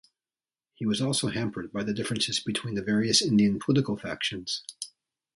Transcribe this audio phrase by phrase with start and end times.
[0.73, 4.63] He was also hampered by the differences between the various Indian political factions.